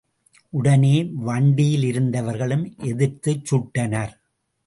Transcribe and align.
உடனே 0.53 1.03
வண்டியிலிருந்தவர்களும் 1.25 2.65
எதிர்த்துச் 2.83 3.43
சுட்டனர். 3.51 4.13